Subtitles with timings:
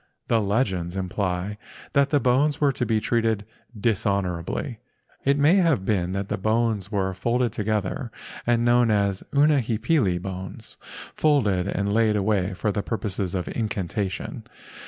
[0.29, 1.59] The legends imply
[1.93, 3.45] that the bones were to be treated
[3.79, 4.79] dishonorably.
[5.25, 8.47] It may have been that the bones were folded together THE GHOST OF WAHAULA TEMPLE
[8.47, 10.77] 9 and known as unihipili, bones,
[11.13, 14.43] folded and laid away for purposes of incantation.